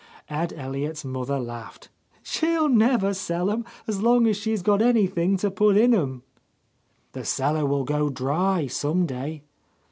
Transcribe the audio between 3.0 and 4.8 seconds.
sell 'em, as long as she's